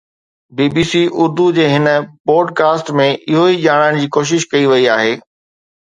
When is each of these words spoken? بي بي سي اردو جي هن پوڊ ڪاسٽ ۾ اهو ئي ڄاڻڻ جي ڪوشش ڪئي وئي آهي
بي 0.55 0.65
بي 0.75 0.83
سي 0.91 1.01
اردو 1.21 1.45
جي 1.59 1.67
هن 1.73 1.85
پوڊ 2.27 2.49
ڪاسٽ 2.59 2.91
۾ 3.03 3.09
اهو 3.13 3.47
ئي 3.53 3.63
ڄاڻڻ 3.67 4.03
جي 4.03 4.13
ڪوشش 4.19 4.51
ڪئي 4.55 4.69
وئي 4.73 4.93
آهي 4.99 5.17